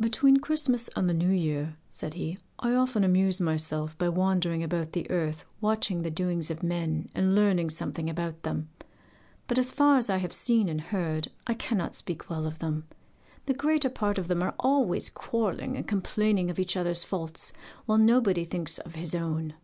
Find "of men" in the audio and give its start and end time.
6.50-7.08